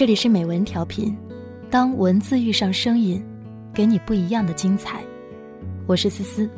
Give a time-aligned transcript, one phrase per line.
[0.00, 1.14] 这里是美文调频，
[1.70, 3.22] 当文字遇上声音，
[3.74, 5.04] 给你不一样的精彩。
[5.86, 6.48] 我是思思，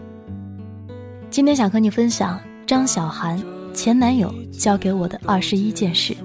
[1.28, 3.42] 今天想和你分享张小涵
[3.74, 6.16] 前男友教给我的二十一件事。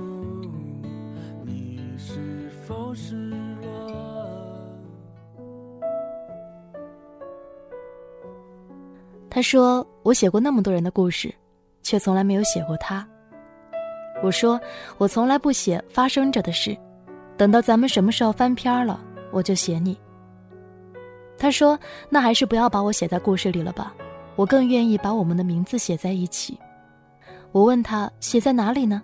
[9.27, 11.33] 他说：“我写过那么多人的故事，
[11.81, 13.03] 却从来没有写过他。”
[14.21, 14.61] 我说
[14.99, 16.77] ：“我从来不写发生着的事，
[17.37, 18.99] 等到咱们什么时候翻篇了，
[19.31, 19.97] 我就写你。”
[21.37, 21.79] 他说
[22.09, 23.93] ：“那还是不要把我写在故事里了吧，
[24.35, 26.59] 我更愿意把我们的名字写在一起。”
[27.53, 29.01] 我问他：“写在哪里呢？”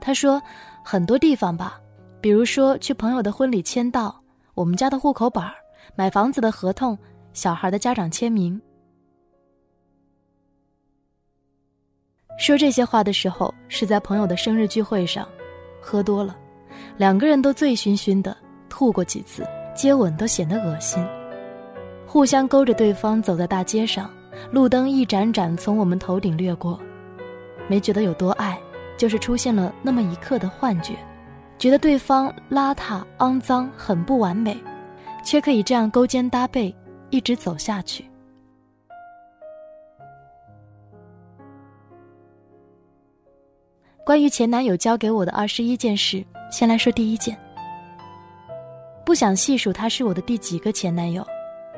[0.00, 0.40] 他说
[0.84, 1.80] ：“很多地方吧，
[2.20, 4.14] 比如说去朋友的婚礼签到，
[4.54, 5.42] 我们家的户口本，
[5.96, 6.96] 买房子的合同，
[7.32, 8.60] 小孩的家长签名。”
[12.38, 15.28] 说这些话的时候，是在朋友的生日聚会上，
[15.82, 16.36] 喝多了，
[16.96, 18.36] 两个人都醉醺醺的，
[18.68, 21.04] 吐过几次，接吻都显得恶心。
[22.06, 24.10] 互相勾着对方走在大街上，
[24.50, 26.78] 路灯一盏盏从我们头顶掠过，
[27.68, 28.58] 没觉得有多爱，
[28.96, 30.94] 就是出现了那么一刻的幻觉，
[31.58, 34.56] 觉得对方邋遢、肮脏、很不完美，
[35.22, 36.74] 却可以这样勾肩搭背，
[37.10, 38.04] 一直走下去。
[44.08, 47.38] 关于前男友教给我的二十一件事，先来说第一件。
[49.04, 51.22] 不想细数他是我的第几个前男友，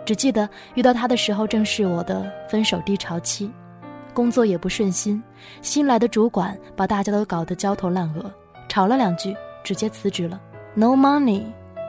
[0.07, 3.51] 只记得遇到他的时候正是我的分手低潮期，
[4.15, 5.21] 工作也不顺心，
[5.61, 8.33] 新来的主管把大家都搞得焦头烂额，
[8.69, 10.41] 吵了两句直接辞职了。
[10.75, 11.43] No money,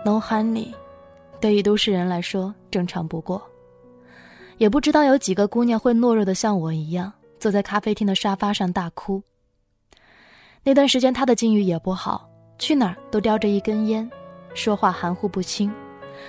[0.04, 0.70] no honey，
[1.40, 3.40] 对于都市人来说正常不过。
[4.58, 9.22] 也不知道有几个姑娘会懦弱的像我一样，坐在咖啡厅的沙发上大哭。
[10.64, 14.08] 那段时间，他的境遇也不好，去哪儿都叼着一根烟，
[14.54, 15.74] 说话含糊不清。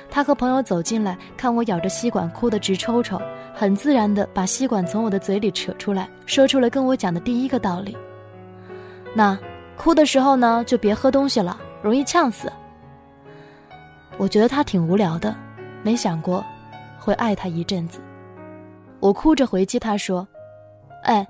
[0.08, 3.20] 他和朋友走进来，看我咬着吸管哭得直抽抽，
[3.54, 7.94] 很自然地把吸管从我的嘴里扯出来，说出了跟我讲的第一个道理：
[9.14, 9.38] 那
[9.76, 12.50] 哭的时候呢，就别喝东西了，容易呛死。
[14.16, 15.36] 我觉得他挺无聊的，
[15.82, 16.42] 没想过
[16.98, 18.00] 会爱他一阵子。
[18.98, 20.26] 我哭着回击他说
[21.04, 21.26] ：“哎，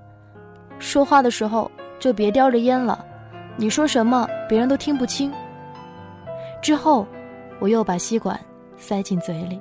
[0.78, 1.68] 说话的时候。”
[2.02, 3.06] 就别叼着烟了，
[3.56, 5.32] 你说什么别人都听不清。
[6.60, 7.06] 之后，
[7.60, 8.36] 我又把吸管
[8.76, 9.60] 塞进嘴里。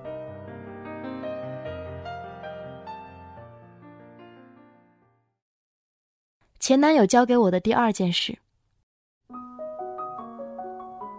[6.59, 8.35] 前男友教给我的第二件事，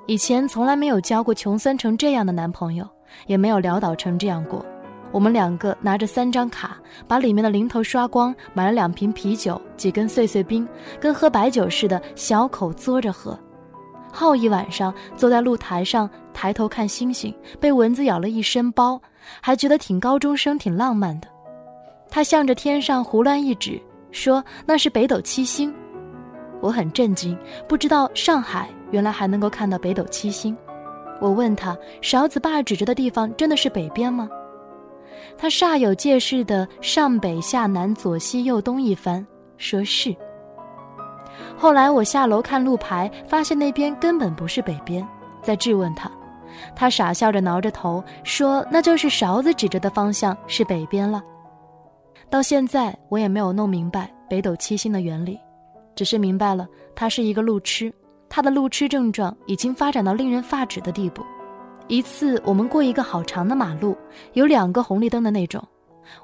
[0.09, 2.85] 以前从来没有交过穷酸成这样的男朋友，
[3.29, 4.67] 也没有潦倒成这样过。
[5.13, 10.67] 我们两个拿着三张卡，把里面的零头刷光，买了两瓶啤酒、几根碎碎冰，
[10.99, 13.39] 跟喝白酒似的，小口嘬着喝，
[14.11, 14.93] 耗一晚上。
[15.15, 19.01] 坐在露台上抬头看星星，被蚊子咬了一身包，
[19.41, 21.29] 还觉得挺高中生、挺浪漫的。
[22.11, 23.81] 他向着天上胡乱一指，
[24.11, 25.73] 说那是北斗七星。
[26.61, 27.37] 我很震惊，
[27.69, 30.57] 不知道上海原来还能够看到北斗七星。
[31.21, 34.29] 我问他，勺子爸指着的地方真的是北边吗？
[35.37, 39.27] 他煞有介事的上北下南左西右东一番，
[39.57, 40.15] 说是。
[41.57, 45.07] 后来我下楼看路牌，发现那边根本不是北边，
[45.43, 46.11] 在质问他，
[46.75, 51.23] 他傻笑着挠着头说：“那就是勺子指着的方向是北边了。”
[52.31, 55.39] 到现在我也没有弄明白北斗七星的原理，
[55.95, 57.93] 只是明白了他是一个路痴，
[58.29, 61.23] 他的路痴症状已经发展到令人发指的地步。
[61.93, 63.95] 一次，我们过一个好长的马路，
[64.33, 65.63] 有两个红绿灯的那种。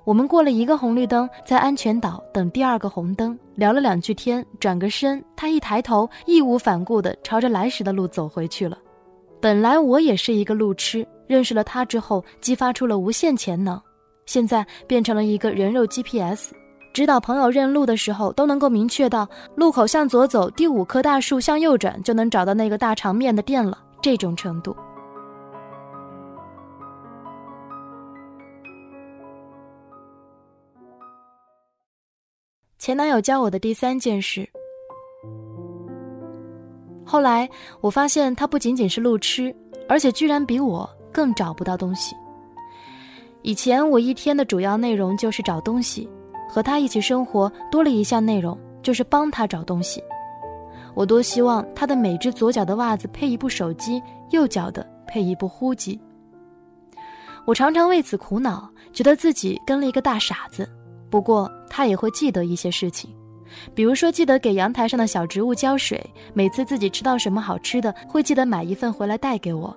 [0.03, 8.79] 我们过了一个红绿灯，在安全岛等第二个红灯，聊了两句天，转个身，他一抬头，义无反顾地朝着来时的路走回去了。
[9.43, 13.79] 本来我也是一个路痴，认识了他之后，激发出了无限潜能，
[14.25, 16.51] 现在变成了一个人肉 GPS，
[16.95, 23.77] 指导朋友认路的时候，都能够明确到路口向左走，第五棵大树向右转，就能找到那个大肠面的店了。
[24.01, 24.75] 这种程度。
[32.79, 34.49] 前男友教我的第三件事。
[37.05, 37.49] 后来
[37.81, 39.55] 我发现他不仅仅是路痴，
[39.89, 42.15] 而且居然比我更找不到东西。
[43.43, 46.09] 以前我一天的主要内容就是找东西，
[46.49, 50.01] 和他一起生活多了一项内容，就是帮他找东西。
[50.95, 56.01] 我多希望他的每只左脚的袜子配一部手机，右脚的配一部呼机。
[57.45, 60.69] 我常常为此苦恼，觉得自己跟了一个大傻子。
[61.11, 63.11] 不过他也会记得一些事情，
[63.75, 65.99] 比如说，记得给阳台上的小植物浇水；
[66.35, 69.75] 每次自己吃到什么好吃的，会记得买一份回来带给我；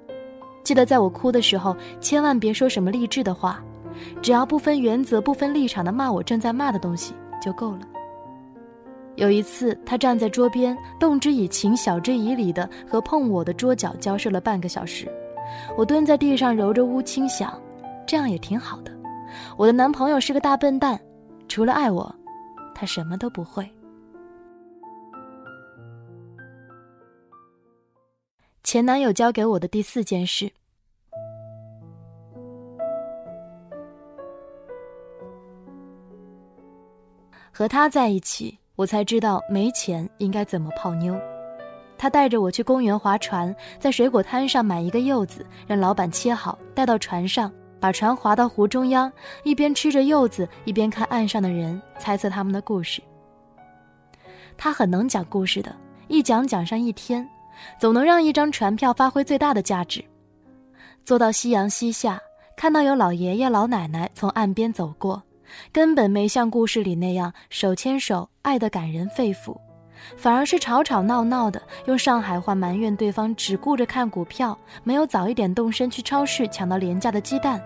[0.63, 3.63] 记得在我哭的时候，千万别说什么励志的话，
[4.21, 7.79] 只要不分原则、不分立场的骂我正在骂的东西就够了。
[9.15, 15.07] 有一次，他站在桌边，动之以情，晓之以理的和碰我的桌角交涉了半个小时。
[15.77, 17.53] 我蹲在地上揉着乌青，想，
[18.07, 18.91] 这样也挺好的。
[19.57, 20.99] 我的男朋友是个大笨蛋，
[21.51, 22.15] 除了爱我。
[22.73, 23.69] 他什么都不会。
[28.63, 30.49] 前男友教给我的第四件事：
[37.51, 41.19] 和他在一起，我才知道没钱应该怎么泡妞。
[41.97, 47.51] 他带着我去公园划船，在水果摊上买一个柚子，让老板切好，带到船上。
[47.81, 49.11] 把船划到湖中央，
[49.43, 53.01] 一边吃着柚子，一边看岸上的人，猜测他们的故事。
[54.55, 55.75] 他很能讲故事的，
[56.07, 57.27] 一讲讲上一天，
[57.79, 60.05] 总能让一张船票发挥最大的价值。
[61.03, 62.21] 坐到夕阳西下，
[62.55, 65.23] 看到有老爷爷老奶奶从岸边走过，
[65.73, 69.57] 根本没像故事里那样手牵手，爱得感人肺腑。
[70.17, 77.61] 反而是吵吵闹闹的，用上海话埋怨对方只顾着看股票，没有早一点动身去超市抢到廉价的鸡蛋。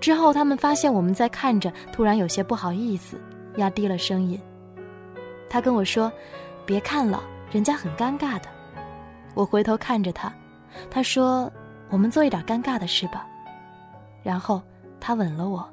[0.00, 3.18] 之后他们发现我们在看着，突然有些不好意思，
[3.56, 4.40] 压低了声音。
[5.48, 6.12] 他跟我说
[6.66, 8.48] ：“别看了，人家很尴尬的。”
[9.34, 10.32] 我回头看着他，
[10.90, 11.50] 他说
[11.88, 13.26] ：“我们做一点尴尬的事吧。”
[14.22, 14.60] 然后
[15.00, 15.66] 他吻了我。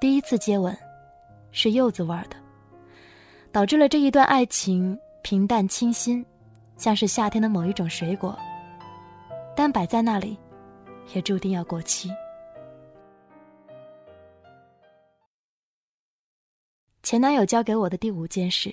[0.00, 0.76] 第一次接吻，
[1.50, 2.36] 是柚子味儿的。
[3.56, 6.22] 导致了这一段爱情平淡清新，
[6.76, 8.38] 像是夏天的某一种水果，
[9.56, 10.36] 但摆在那里，
[11.14, 12.10] 也注定要过期。
[17.02, 18.70] 前男友教给我的第五件事，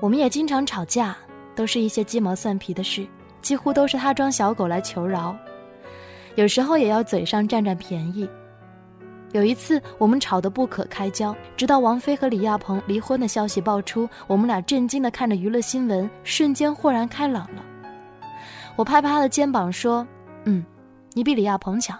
[0.00, 1.14] 我们也经常吵架，
[1.54, 3.06] 都是一些鸡毛蒜皮的事，
[3.42, 5.36] 几乎都是他装小狗来求饶，
[6.36, 8.26] 有时候也要嘴上占占便宜。
[9.32, 17.62] 有一次，我们吵得不可开交，直到王菲和李亚鹏离婚的消息爆出，我们俩震惊地看着娱乐新闻，瞬间豁然开朗了。
[18.74, 20.06] 我拍拍他的肩膀说
[20.44, 20.64] ：“嗯，
[21.12, 21.98] 你比李亚鹏强。”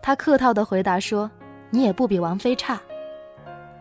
[0.00, 1.28] 他客套地回答说
[1.70, 2.80] ：“你也不比王菲差。”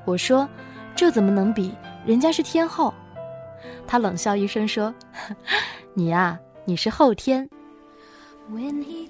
[0.03, 0.49] 我说
[0.95, 1.73] ：“这怎么能比？
[2.05, 2.93] 人家是天后。”
[3.85, 4.93] 他冷笑一声说
[5.93, 7.47] ：“你呀，你是后天。”
[8.51, 9.09] When he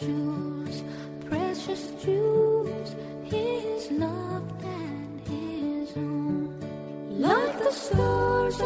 [0.00, 0.82] jewels,
[1.28, 6.60] precious jewels, his love and his own.
[7.10, 8.60] Like the stars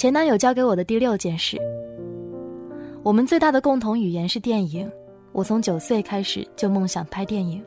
[0.00, 1.58] 前男友教给我的第六件事。
[3.02, 4.90] 我们最大的共同语言是电影。
[5.32, 7.62] 我从九岁开始就梦想拍电影，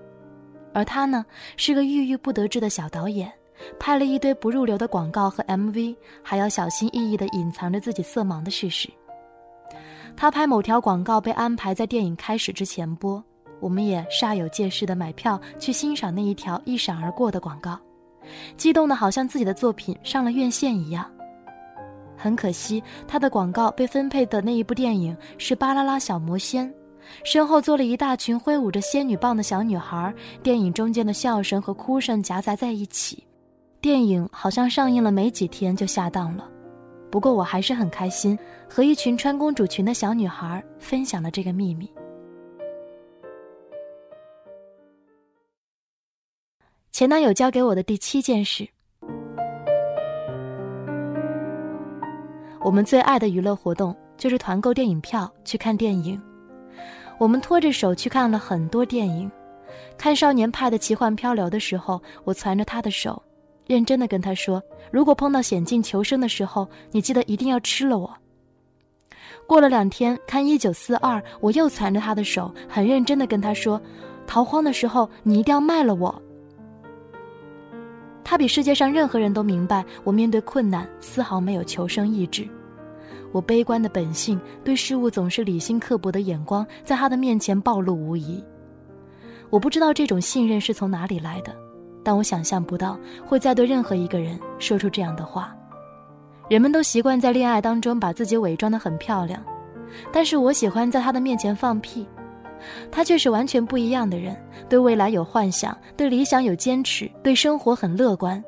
[0.74, 1.24] 而他呢
[1.58, 3.32] 是个郁郁不得志的小导演，
[3.80, 8.90] 拍了一堆不入流的广告和 MV，还要小心翼翼地隐藏着自己色盲的事实。
[10.18, 13.24] 他拍某条广告被安排在电影开始之前播，
[13.60, 17.80] 我们也煞有介事地买票去欣赏那一条一闪而过的广告，
[18.58, 21.08] 激动的好像自己的作品上了院线一样。
[22.24, 26.66] 很可惜，他的广告被分配的那一部电影是《巴啦啦小魔仙》，
[27.26, 33.22] 身后坐了一大群挥舞着仙女棒的小女孩，电影中间的笑声和哭声夹杂在一起。
[33.82, 36.50] 电影好像上映了没几天就下档了，
[37.12, 38.40] 不过我还是很开心，
[38.70, 41.92] 和一群穿公主裙的小女孩分享了这个秘密。
[46.94, 48.66] 前男友教给我的第七件事。
[52.64, 56.20] 我们最爱的娱乐活动就是团购电影票去看电影。
[57.18, 59.30] 我们拖着手去看了很多电影。
[59.98, 63.22] 看《少年派的奇幻漂流》的时候，我攒着他的手，
[63.68, 68.10] 认真的跟他说：“如果碰到险境求生的时候，你记得一定要吃了我。”
[69.46, 73.80] 过了两天看《一九四二》，我又攒着他的手，很认真的跟他说
[74.26, 76.22] ：“逃荒的时候，你一定要卖了我。”
[78.24, 82.48] 他比世界上任何人都明白，我面对困难丝毫没有求生意志。
[83.32, 88.44] 我悲观的本性，对事物总是理性刻薄的眼光，在他的面前暴露无遗。
[89.50, 91.56] 我不知道这种信任是从哪里来的，
[92.04, 95.56] 但我想象不到会再对任何一个人说出这样的话。
[96.50, 99.44] 人们都习惯在恋爱当中把自己伪装得很漂亮，
[100.12, 102.06] 但是我喜欢在他的面前放屁。
[102.92, 104.36] 他却是完全不一样的人，
[104.70, 108.44] 对未来有幻想，对理想有坚持，对生活很乐观。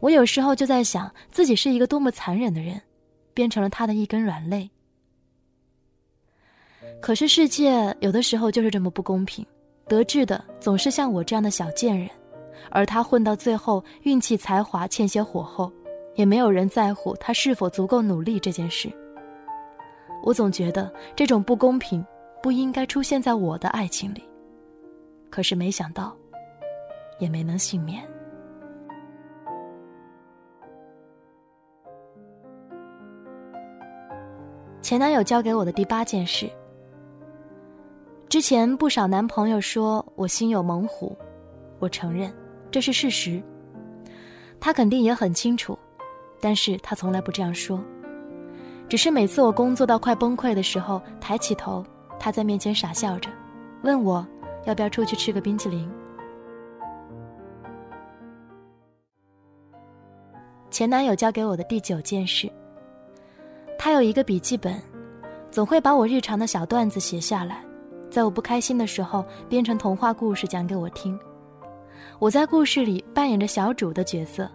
[0.00, 2.80] 我有时候就在想，自己是一个多么残忍的人，
[3.32, 4.68] 变成了他的一根软肋。
[7.00, 9.46] 可是世界有的时候就是这么不公平，
[9.86, 12.08] 得志的总是像我这样的小贱人，
[12.70, 15.72] 而他混到最后，运气才华欠些火候，
[16.16, 18.90] 也没有人在乎他是否足够努力这件事。
[20.24, 22.04] 我总觉得这种不公平。
[22.48, 24.26] 不应该出现在我的爱情里，
[25.28, 26.16] 可是没想到，
[27.18, 28.02] 也没能幸免。
[34.80, 36.50] 前男友教给我的第八件事。
[38.30, 41.14] 之前不少男朋友说我心有猛虎，
[41.78, 42.32] 我承认
[42.70, 43.42] 这是事实。
[44.58, 45.78] 他肯定也很清楚，
[46.40, 47.78] 但是他从来不这样说，
[48.88, 51.84] 只是每次我工作到快崩溃的时候，抬起头。
[52.18, 53.30] 他在面前傻笑着，
[53.82, 54.26] 问我
[54.64, 55.90] 要不要出去吃个冰淇淋。
[60.70, 62.50] 前男友教给我的第九件事。
[63.78, 64.80] 他有一个笔记本，
[65.50, 67.64] 总会把我日常的小段子写下来，
[68.10, 71.18] 在我不开心的时候编成童话故事讲给我听。
[72.18, 74.50] 我在故事里扮演着小主的角色，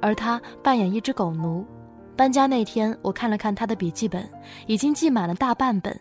[0.00, 1.66] 而他扮演一只狗奴。
[2.16, 4.28] 搬家那天，我看了看他的笔记本，
[4.66, 6.00] 已经记满了大半本。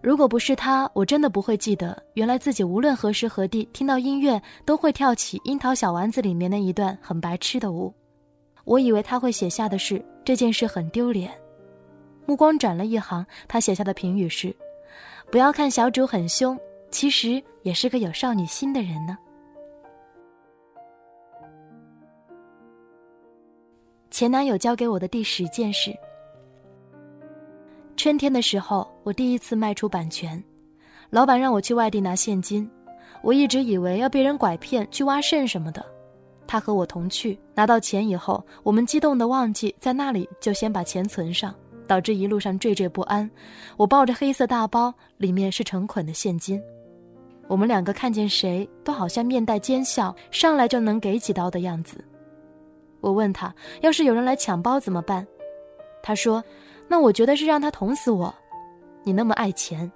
[0.00, 7.92] 如果不是他，我真的不会记得，原来自己无论何时何地听到音乐都会跳起《樱桃小丸子》里面那一段很白痴的舞。
[8.64, 11.32] 我以为他会写下的是这件事很丢脸。
[12.26, 14.54] 目光转了一行，他写下的评语是
[15.32, 16.56] ：“不要看小主很凶，
[16.90, 19.18] 其实也是个有少女心的人呢。”
[24.10, 25.92] 前男友教给我的第十件事。
[27.98, 30.40] 春天的时候，我第一次卖出版权，
[31.10, 32.70] 老板让我去外地拿现金，
[33.22, 35.84] 我一直以为要被人拐骗去挖肾什么的。
[36.46, 41.52] 他和我同去，拿到钱以后，我们激动的忘记在那里就先把钱存上，
[41.88, 43.28] 导致一路上惴惴不安。
[43.76, 46.62] 我抱着黑色大包，里面是成捆的现金。
[47.48, 51.98] 我们两个看见谁都好像面带奸笑，上来就能给几刀的样子。
[53.00, 55.26] 我问他，要是有人来抢包怎么办？
[56.00, 56.40] 他说。
[56.88, 58.34] 那我觉得是让他捅死我，
[59.04, 59.90] 你那么爱钱。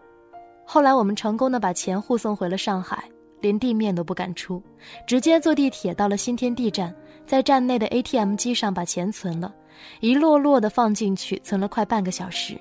[0.65, 3.03] 后来我们成功的把钱护送回了上海，
[3.41, 4.63] 连地面都不敢出，
[5.07, 6.95] 直接坐地铁到了新天地站，
[7.27, 9.55] 在站内的 ATM 机上把钱存了，
[10.01, 12.57] 一摞摞的放进去，存了快半个小时。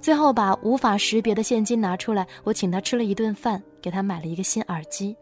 [0.00, 5.16] 最后把无法识别的现金拿出来，我请他吃了一顿饭，给他买了一个新耳机。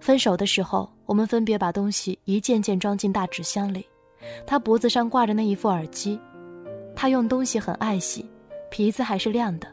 [0.00, 3.86] 分手的时候，我们分别把东西一件件装进大纸箱里。
[4.46, 6.18] 他脖子上挂着那一副耳机，
[6.94, 8.28] 他用东西很爱惜，
[8.70, 9.68] 皮子还是亮的，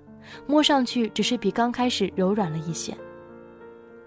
[0.46, 2.96] 摸上去只是比刚开始柔软了一些。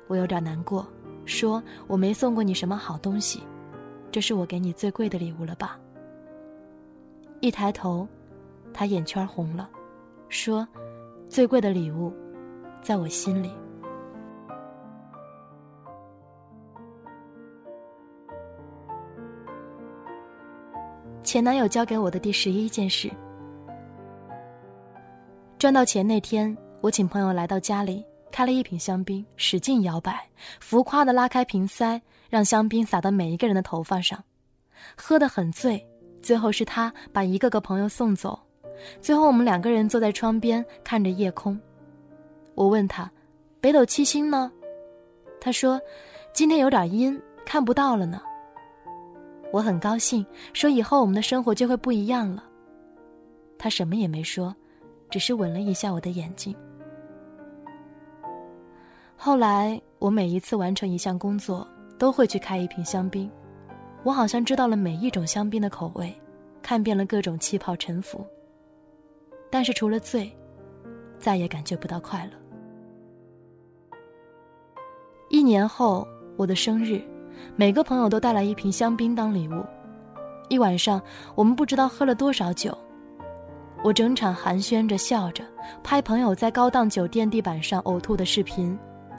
[0.07, 0.87] 我有点难过，
[1.25, 3.43] 说我没送过你什么好东西，
[4.11, 5.79] 这是我给你最贵的礼物了吧？”
[7.41, 8.09] 一抬头，
[8.73, 9.69] 他眼圈红了，
[10.29, 10.67] 说
[11.29, 12.13] ：“最贵的礼物，
[12.83, 13.53] 在我心里。”
[21.29, 23.13] 前男友教给我的第十一件事：
[25.59, 30.27] 赚到钱那天，我请朋友来到家里，开了一瓶香槟，使劲摇摆，
[30.59, 34.25] 浮夸的拉开瓶塞，让香槟洒到每一个人的头发上，
[34.97, 35.87] 喝得很醉。
[36.23, 38.41] 最后是他把一个个朋友送走，
[39.03, 41.61] 最后我们两个人坐在窗边看着夜空。
[42.55, 43.13] 我问他
[43.61, 44.51] ：“北斗七星呢？”
[45.43, 45.79] 他说
[46.33, 48.19] ：“今天有点阴，看不到了呢。”
[49.51, 52.45] 我很高兴，说以后我们的生活就会不一样了。
[53.57, 54.55] 他什么也没说，
[55.11, 56.55] 只是吻了一下我的眼睛。
[59.17, 61.67] 后来我每一次完成一项工作，
[61.99, 63.29] 都会去开一瓶香槟。
[64.05, 66.15] 我好像知道了每一种香槟的口味，
[66.63, 68.25] 看遍了各种气泡沉浮。
[69.51, 70.31] 但是除了醉，
[71.19, 72.33] 再也感觉不到快乐。
[75.31, 77.03] 一年后，我的生日。
[77.57, 79.65] 每个朋友都带来一瓶香槟当礼物，
[80.49, 81.01] 一晚上
[81.35, 82.77] 我们不知道喝了多少酒。
[83.83, 85.45] 我整场寒暄着笑着，
[85.83, 88.77] 拍朋友在高档酒店地板上呕吐的视频，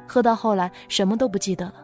[0.08, 1.76] 喝到后来什么都不记得了。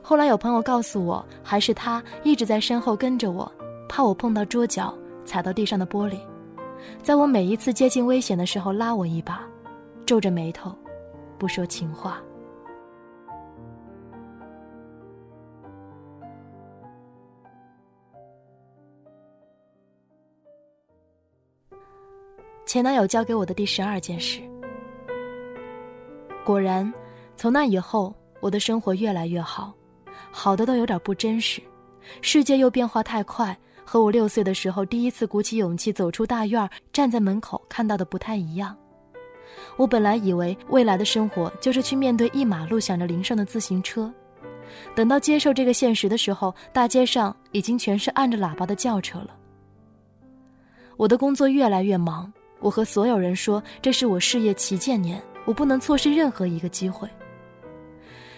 [0.00, 3.50] 后来有朋友告诉我，还是他一直在身后跟着我，
[3.88, 6.16] 怕我碰到桌角踩到地上的玻璃，
[7.02, 9.40] 在我每一次接近危险的时候拉我一把，
[10.06, 10.72] 皱着眉头，
[11.38, 12.20] 不说情话。
[22.70, 24.40] 前男友教给我的第十二件事。
[26.44, 26.94] 果然，
[27.36, 29.74] 从那以后，我的生活越来越好，
[30.30, 31.60] 好的都有点不真实。
[32.22, 38.76] 世界又变化太快，和我六岁的时候第一次鼓起勇气走出大院，站在门口看到的不太一样。
[39.76, 44.08] 我本来以为未来的生活就是去面对一马路响着铃声的自行车，
[44.94, 49.36] 等到接受这个现实的时候，大街上已经全是按着喇叭的轿车了。
[50.96, 52.32] 我的工作越来越忙。
[52.60, 57.08] 我和所有人说，这是我事业旗舰年，我不能错失任何一个机会。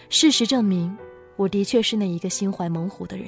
[0.09, 0.97] 事实证明，
[1.37, 3.27] 我的确是那一个心怀猛虎的人。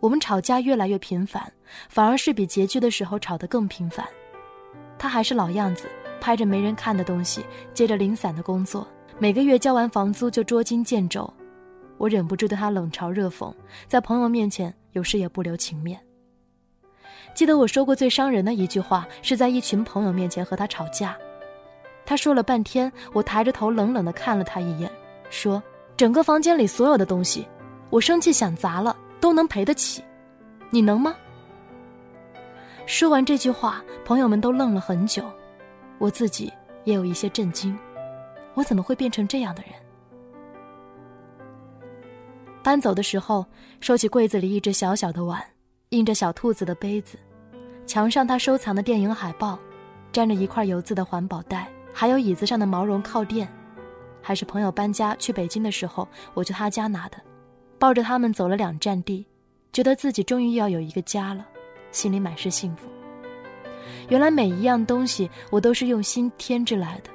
[0.00, 1.52] 我们吵架越来越频繁，
[1.88, 4.06] 反而是比拮据的时候吵得更频繁。
[4.98, 5.88] 他还是老样子，
[6.20, 8.86] 拍着没人看的东西，接着零散的工作，
[9.18, 11.32] 每个月交完房租就捉襟见肘。
[11.96, 13.52] 我忍不住对他冷嘲热讽，
[13.88, 16.00] 在朋友面前有时也不留情面。
[17.38, 21.16] 记得我说过最伤人的一句话，是在一群朋友面前和他吵架。
[22.04, 24.90] 他说了半天，我抬着头冷冷地看了他一眼，
[25.30, 25.62] 说
[25.96, 27.46] ：“整个房间里所有的东西，
[27.90, 30.02] 我生气想砸了都能赔得起，
[30.68, 31.14] 你能吗？”
[32.86, 35.22] 说完这句话，朋友们都愣了很久，
[35.98, 37.78] 我自己也有一些震惊，
[38.54, 39.70] 我怎么会变成这样的人？
[42.64, 43.46] 搬走的时候，
[43.78, 45.40] 收起柜子里一只小小的碗，
[45.90, 47.16] 印着小兔子的杯子。
[47.88, 49.58] 墙上他收藏的电影海报，
[50.12, 53.48] 沾着一块油渍的环保袋，还有椅子上的毛绒靠垫，
[54.20, 57.16] 还是朋友搬家去北京的时候，我去他家拿的。
[57.78, 59.26] 抱着他们走了两站地，
[59.72, 61.46] 觉得自己终于要有一个家了，
[61.90, 62.86] 心里满是幸福。
[64.10, 67.10] 原来每一样东西我都是用心添置来的。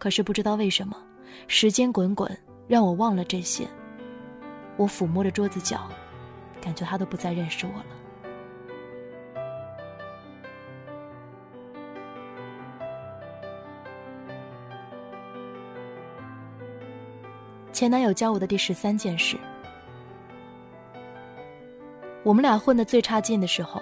[0.00, 0.96] 可是不知道为什么，
[1.46, 2.28] 时间滚滚，
[2.66, 3.68] 让我忘了这些。
[4.76, 5.88] 我抚摸着桌子角，
[6.60, 7.97] 感觉他都不再认识我了。
[17.78, 19.36] 前男友教我的第十三件事：
[22.24, 23.80] 我们俩混得最差劲的时候，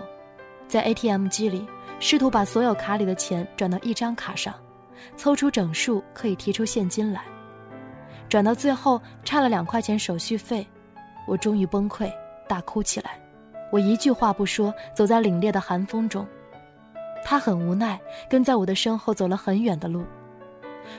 [0.68, 1.66] 在 ATM 机里
[1.98, 4.52] 试图把所有卡里的钱转到一张卡上，
[5.16, 7.22] 凑出整数可以提出现金来。
[8.28, 10.66] 转到最后差了两块钱手续费，
[11.26, 12.12] 我终于崩溃，
[12.46, 13.18] 大哭起来。
[13.72, 16.26] 我一句话不说，走在凛冽的寒风中。
[17.24, 20.04] 他很无奈，跟在我的身后走了很远的路，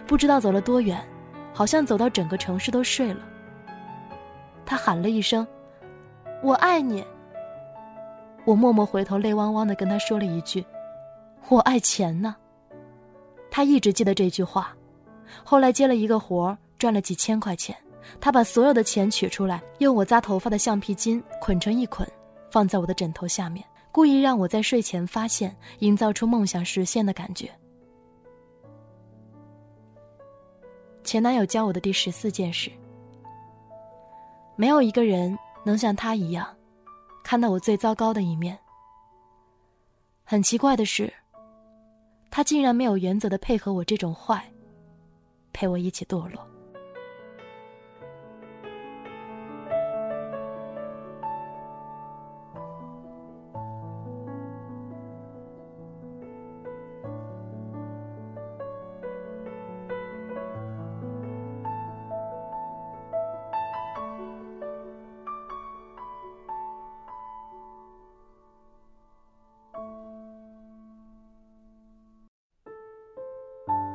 [0.08, 1.00] 不知道走了多远。
[1.58, 3.22] 好像走到整个城市都睡了。
[4.64, 5.46] 他喊了一声
[6.44, 7.04] ：“我爱你。”
[8.46, 10.64] 我默默回头，泪汪汪的跟他说了一句
[11.50, 12.36] ：“我爱钱呢。”
[13.50, 14.72] 他一直记得这句话。
[15.44, 17.76] 后来接了一个活儿，赚了几千块钱。
[18.22, 22.08] 他把所有的钱取出来，用我扎头发的橡皮筋捆成一捆，
[22.52, 27.50] 放在我的枕头下面，故意让我在睡前发现，营造出梦想实现的感觉。
[31.08, 32.70] 前男友教我的第十四件事：
[34.58, 36.54] 没有一个人能像他一样，
[37.24, 38.60] 看到我最糟糕的一面。
[40.26, 41.14] 很奇怪的是，
[42.30, 44.52] 他竟然没有原则的配合我这种坏，
[45.54, 46.46] 陪我一起堕落。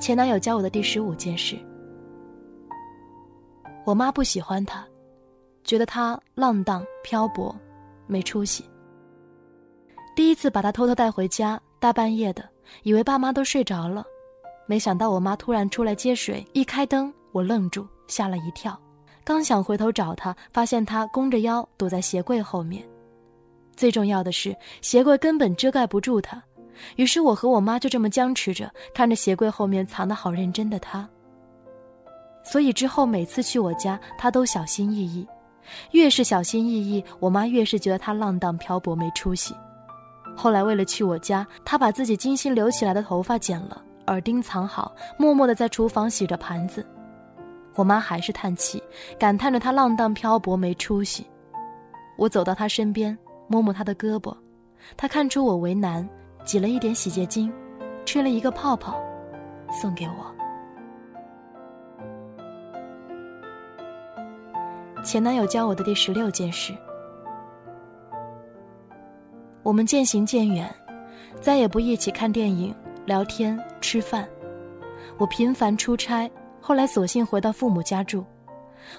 [0.03, 1.57] 前男友教我的第十五件事。
[3.85, 4.85] 我妈不喜欢他，
[5.62, 7.55] 觉得他浪荡漂泊，
[8.09, 8.69] 没出息。
[10.17, 12.43] 第一次把他偷偷带回家，大半夜的，
[12.83, 14.05] 以为爸妈都睡着了，
[14.67, 18.77] 没想到我妈突然出来接水，一开灯，我愣住，吓了一跳。
[19.23, 22.85] 刚想回头找他，发现他弓着腰躲在鞋柜后面。
[23.77, 26.43] 最重要的是，鞋柜根本遮盖不住他。
[26.97, 31.09] 于是我和我妈就这么僵持着，看着鞋柜后面藏得好认真的他。
[32.45, 35.27] 所以之后每次去我家，他都小心翼翼。
[35.93, 39.55] 越是小心翼翼，我妈越是觉得他浪荡漂泊没出息。
[40.37, 46.85] 后来为了去我家，他把自己精心留起来的头发剪了，耳钉藏好，默默地在厨房洗着盘子。
[47.75, 48.83] 我妈还是叹气，
[49.19, 51.27] 感叹着他浪荡漂泊没出息。
[52.19, 54.37] 我走到他身边，摸摸他的胳膊，
[54.97, 56.07] 他看出我为难。
[56.45, 57.53] 挤了一点洗洁精，
[58.05, 59.01] 吹了一个泡泡，
[59.71, 60.33] 送给我。
[65.05, 66.73] 前男友教我的第十六件事：
[69.63, 70.73] 我们渐行渐远，
[71.41, 72.75] 再也不一起看电影、
[73.05, 74.29] 聊天、吃饭。
[75.19, 78.25] 我频繁出差，后来索性回到父母家住。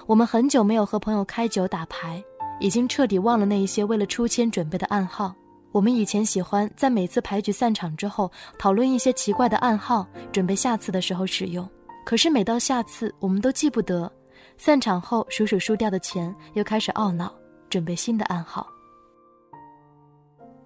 [0.06, 2.22] 我们很久没有和朋友开酒打牌，
[2.60, 5.34] 已经彻底忘了那一些为了出签准备的暗号。
[5.74, 11.68] 我们以前喜欢在每次牌局散场之后讨论一些奇怪的暗号，准备下次的时候使用。
[12.06, 14.08] 可是每到下次，我们都记不得。
[14.56, 17.34] 散场后数数输掉的钱，又开始懊恼，
[17.68, 18.64] 准备新的暗号。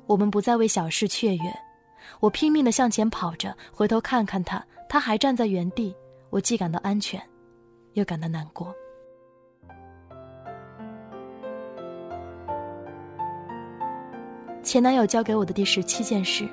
[0.06, 1.58] 我们不再为小事雀跃。
[2.20, 5.96] 我拼命地向前跑着，回头看看他，他还站在原地。
[6.28, 7.18] 我既感到安全，
[7.94, 8.74] 又感到难过。
[14.68, 16.46] 前男友教给我的第十七件事：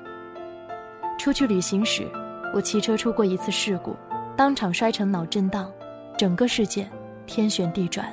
[1.18, 2.08] 出去旅行时，
[2.54, 3.94] 我骑车出过一次事故，
[4.38, 5.70] 当场摔成脑震荡，
[6.18, 6.90] 整个世界
[7.26, 8.08] 天旋地转，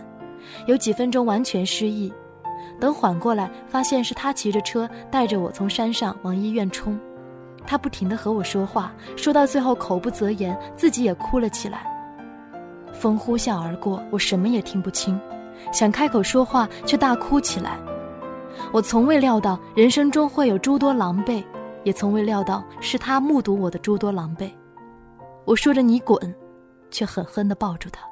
[0.67, 2.13] 有几分钟完全失忆。
[2.81, 6.99] 等缓过来，发现是他骑着车带着我从山上往医院冲，
[7.65, 11.87] 他不停地和我说话，说到最后口不择言，自己也哭了起来。
[12.93, 15.17] 风呼啸而过，我什么也听不清，
[15.73, 17.79] 想开口说话，却大哭起来。
[18.73, 21.45] 我从未料到人生中会有诸多狼狈，
[21.85, 24.51] 也从未料到是他目睹我的诸多狼狈。
[25.45, 26.35] 我说着“你滚”，
[26.91, 28.03] 却狠狠地抱住他。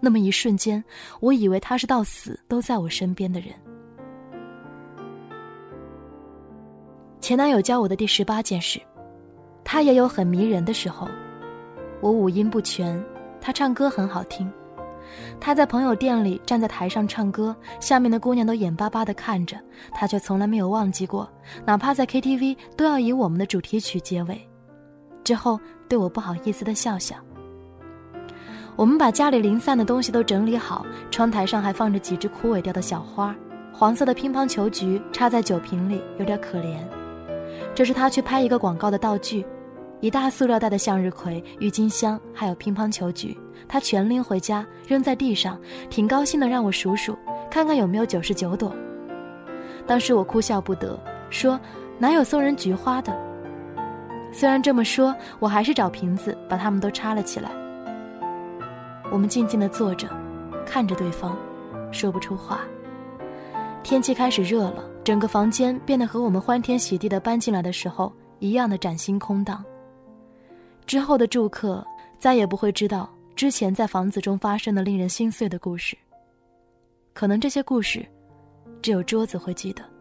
[0.00, 0.82] 那么一瞬间，
[1.20, 3.50] 我以为他是到死都在我身边的人。
[7.20, 8.80] 前男友教我的第十八件事，
[9.64, 11.08] 他也有很迷人的时候。
[12.02, 13.02] 我五音不全，
[13.40, 14.52] 他唱歌很好听。
[15.40, 19.56] 他在朋友店里站在台上唱歌，下面的姑娘都眼巴巴地看着
[19.92, 21.28] 他，却从来没有忘记过，
[21.64, 24.40] 哪怕在 KTV 都要以我们的主题曲结尾。
[25.24, 27.16] 之后对我不好意思的笑笑。
[28.76, 33.34] 我们把家里零散的东西都整理好，窗台上还放着几只枯萎掉的小花，
[33.72, 36.76] 黄色的乒乓球菊插在酒瓶里，有点可怜。
[37.74, 39.44] 这是他去拍一个广告的道具。
[40.06, 47.18] 一大塑料袋的向日葵、郁金香，还有乒乓球菊，他全拎回家扔在地上，挺高兴的，让我数数，
[47.50, 48.72] 看看有没有九十九朵。
[49.84, 50.96] 当时我哭笑不得，
[51.28, 51.58] 说
[51.98, 53.12] 哪有送人菊花的？
[54.30, 57.50] 虽然这么说，我还是找瓶子把它们都插了起来。
[59.10, 60.08] 我们静静的坐着，
[60.64, 61.36] 看着对方，
[61.90, 62.60] 说不出话。
[63.82, 69.64] 天气开始热了，整个房间变得和我们欢天喜地的搬进来的时候一样的崭新空荡。
[70.86, 71.84] 之后的住客
[72.18, 75.96] 再也不会知道之前在房子中发生的令人心碎的故事。
[77.12, 78.06] 可能这些故事，
[78.80, 79.95] 只有桌子会记得。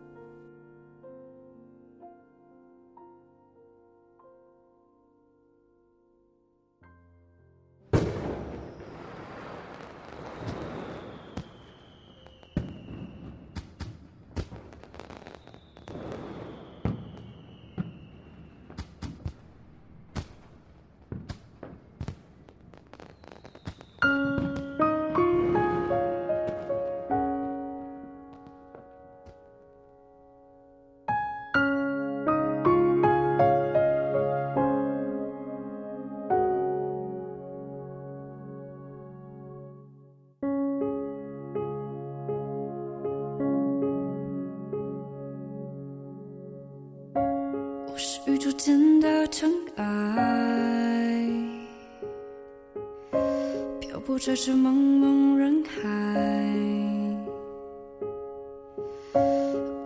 [54.26, 55.88] 这是茫茫人海，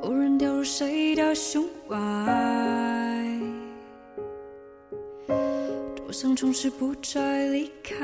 [0.01, 1.97] 无人掉入谁的胸怀，
[5.93, 7.97] 多想从此不再离开。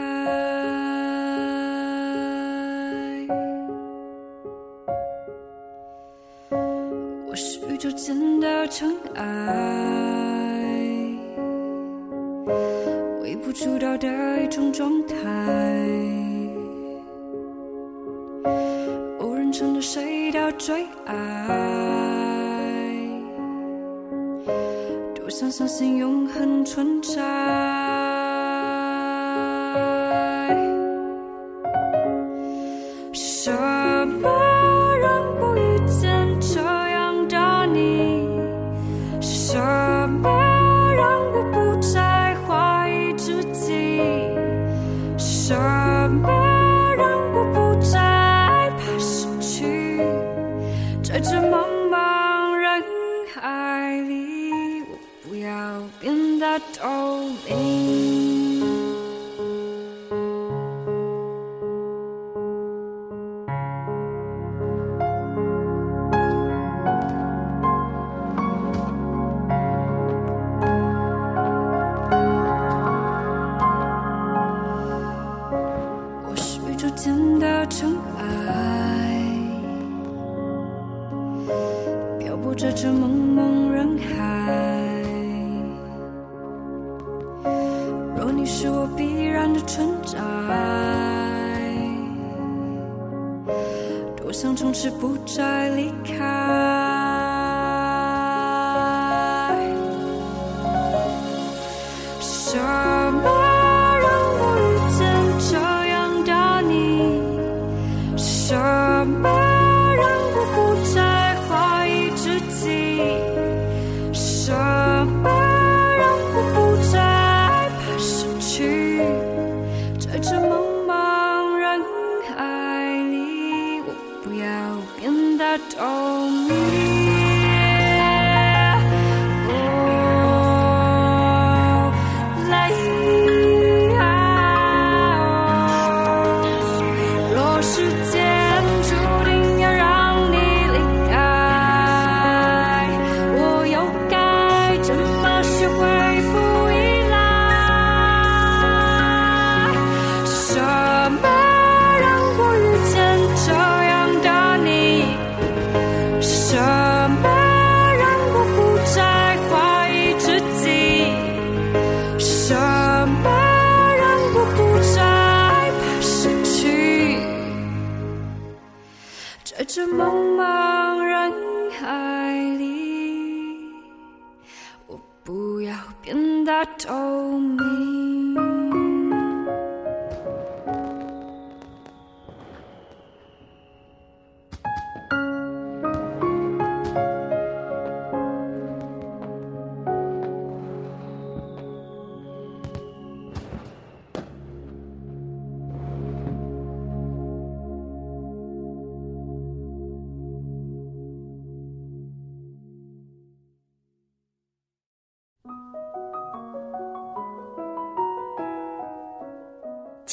[7.26, 9.24] 我是宇宙间的尘埃，
[13.21, 15.15] 微不足道的一种状态，
[20.65, 21.15] 最爱，
[25.13, 28.05] 多想相信永恒存在。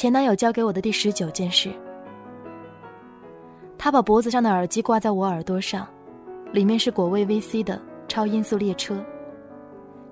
[0.03, 1.71] 前男友教给我的第十九件事。
[3.77, 5.87] 他把脖子上的耳机挂在我耳朵上，
[6.51, 9.01] 里面是果味 VC 的超音速列车。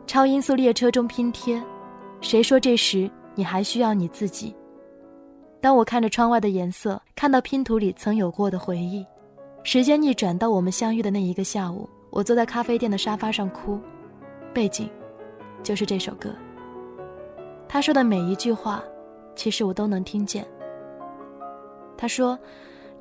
[0.07, 1.61] 超音速列车中拼贴，
[2.21, 4.55] 谁说这时你还需要你自己？
[5.59, 9.05] 当我看着窗外的颜色，看到拼图里曾有过的回忆，
[9.61, 13.77] 时间逆转到我们相遇的那一个下午，我坐在咖啡店的沙发上哭，
[14.53, 14.89] 背景
[15.61, 16.29] 就是这首歌。
[17.67, 18.81] 他说的每一句话。
[19.35, 20.45] 其实我都能听见。
[21.97, 22.37] 他说：“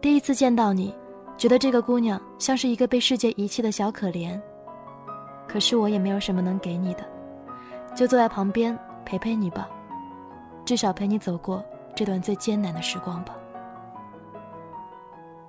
[0.00, 0.94] 第一次见到你，
[1.36, 4.38] 觉得这个姑娘像是一个被世界遗弃的小可怜。
[5.48, 7.04] 可是我也没有什么能给你的，
[7.96, 9.68] 就坐在旁边陪陪你吧，
[10.64, 11.64] 至少陪你走过
[11.94, 13.34] 这段最艰难的时光吧。”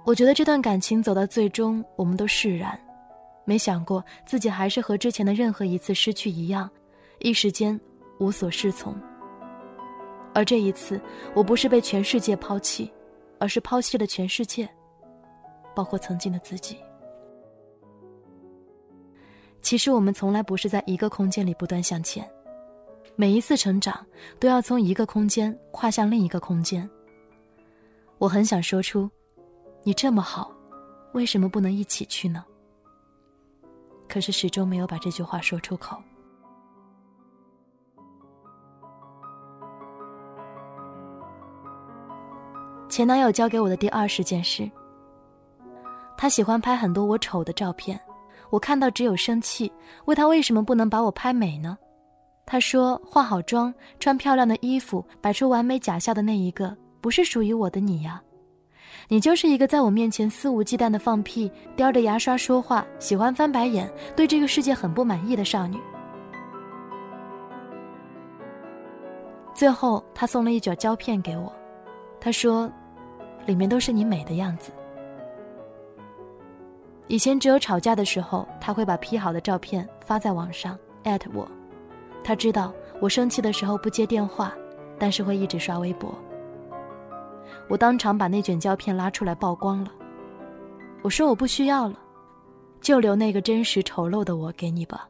[0.03, 2.77] 我觉得这段感情走到最终，我们都释然，
[3.45, 6.67] 没想过自己还是和之前的任何一次失去一样，
[7.19, 7.79] 一时间
[8.17, 8.95] 无所适从。
[10.33, 10.99] 而这一次，
[11.33, 12.91] 我不是被全世界抛弃，
[13.39, 14.69] 而是抛弃了全世界，
[15.75, 16.77] 包括曾经的自己。
[19.61, 22.27] 其实我们从来不是在一个空间里不断向前，
[23.15, 24.05] 每一次成长，
[24.39, 26.89] 都要从一个空间跨向另一个空间。
[28.17, 29.09] 我很想说出，
[29.83, 30.51] 你这么好，
[31.13, 32.43] 为什么不能一起去呢？
[34.07, 36.01] 可是始终没有把这句话说出口。
[42.91, 44.69] 前男友教给我的第二十件事。
[46.17, 47.97] 他喜欢拍很多我丑的照片，
[48.49, 49.71] 我看到只有生气，
[50.03, 51.77] 问他为什么不能把我拍美呢？
[52.45, 58.21] 他说化好妆、穿漂亮的衣服、摆出完美假笑的那一个，不是属于我的你呀，
[59.07, 65.79] 你就是一个在我面前肆无忌惮的放屁、叼着牙刷说话、喜欢翻白眼、对这个世界很不满意的少女。
[69.53, 71.49] 最后，他送了一卷胶片给我，
[72.19, 72.69] 他说，
[73.45, 74.71] 里面都是你美的样子。
[77.07, 80.77] 以前只有吵架的时候，他会把 P 好的照片发在网上，@
[81.33, 81.49] 我。
[82.23, 84.53] 他知道我生气的时候不接电话，
[84.97, 86.13] 但是会一直刷微博。
[87.67, 89.91] 我当场把那卷胶片拉出来曝光了。
[91.01, 91.99] 我说我不需要了，
[92.79, 95.09] 就留那个真实丑陋的我给你吧。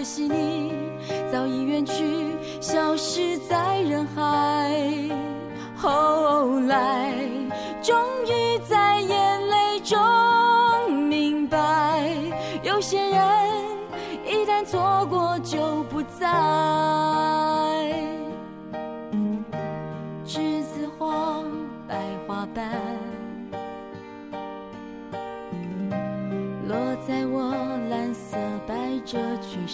[0.00, 0.72] 可惜你
[1.30, 1.94] 早已远去，
[2.58, 4.74] 消失在人海。
[5.76, 7.12] 后来，
[7.82, 9.98] 终于在眼泪中
[11.06, 12.02] 明白，
[12.62, 13.14] 有些人
[14.24, 16.26] 一旦错过就不再。
[20.24, 21.42] 栀子花，
[21.86, 21.94] 白
[22.26, 22.70] 花瓣，
[26.66, 26.74] 落
[27.06, 27.50] 在我
[27.90, 29.49] 蓝色百褶裙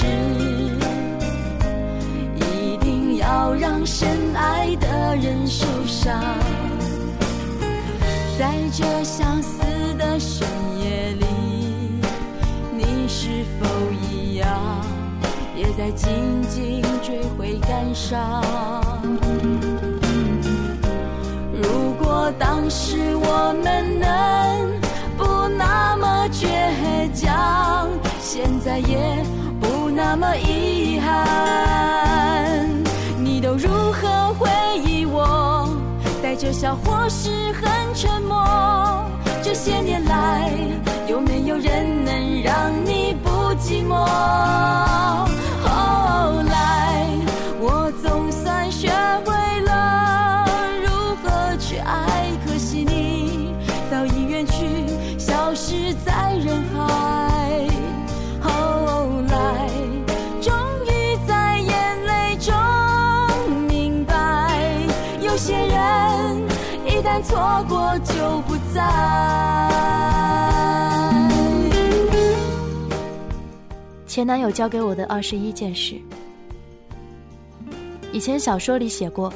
[0.00, 0.06] 是，
[2.36, 3.52] 一定要？
[3.54, 6.18] 让深爱的人受伤，
[8.38, 9.62] 在这相思
[9.98, 10.46] 的深
[10.82, 11.26] 夜里，
[12.72, 14.48] 你是否一样，
[15.54, 16.08] 也在静
[16.48, 18.42] 静追悔感伤？
[21.52, 24.08] 如果当时我们能
[25.18, 26.46] 不那么倔
[27.14, 27.88] 强，
[28.20, 29.22] 现在也
[29.60, 32.68] 不那么遗憾。
[33.18, 34.48] 你都如何回
[34.84, 35.68] 忆我？
[36.22, 38.36] 带着笑或是很沉默。
[39.42, 40.50] 这些年来，
[41.08, 43.94] 有没有人能让你不寂寞？
[45.64, 46.49] 后来，
[67.64, 68.80] 过就不再。
[74.06, 75.94] 前男友教给我的二十一件事。
[78.12, 79.32] 以前小说里写过，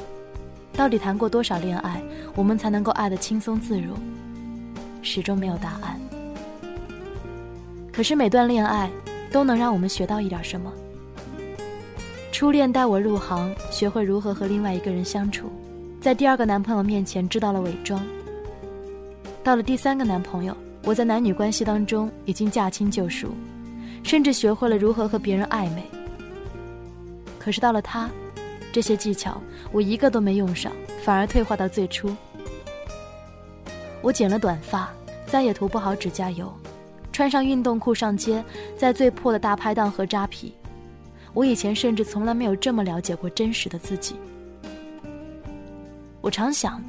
[0.72, 2.02] 到底谈过多少恋爱，
[2.34, 3.94] 我们才能够爱得轻松自如？
[5.00, 6.00] 始终没有答案。
[7.92, 8.90] 可是每段恋爱
[9.30, 10.72] 都能让我们学到一点什么。
[12.32, 15.52] 初恋带我入行，学会如何和另外一个人相处。
[16.04, 17.98] 在第二个男朋友面前知道了伪装。
[19.42, 23.28] 到了第三个男朋友，我在男女关系当中已经驾轻就熟，
[24.02, 25.82] 甚至学会了如何和别人暧昧。
[27.38, 28.10] 可是到了他，
[28.70, 29.40] 这些技巧
[29.72, 30.70] 我一个都没用上，
[31.02, 32.14] 反而退化到最初。
[34.02, 34.92] 我剪了短发，
[35.24, 36.52] 再也涂不好指甲油，
[37.12, 38.44] 穿上运动裤上街，
[38.76, 40.52] 在最破的大拍档和扎啤。
[41.32, 44.16] 我以前甚至从来没有这么了解过真实的自己。
[46.24, 46.82] 我常想，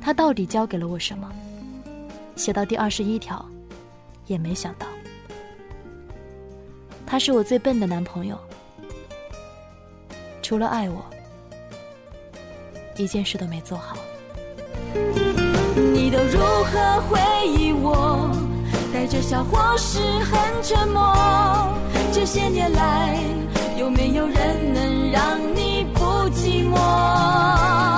[0.00, 1.30] 他到底教给了我什么？
[2.36, 3.44] 写到第二十一条，
[4.24, 4.86] 也没想到，
[7.04, 8.38] 他是我最笨的男朋友。
[10.40, 11.04] 除了爱我，
[12.96, 13.98] 一件事都没做好。
[15.74, 18.30] 你都如何回忆我？
[18.90, 21.14] 带着笑或是很沉默？
[22.10, 23.22] 这些年来，
[23.76, 27.97] 有没有人能让你不寂寞？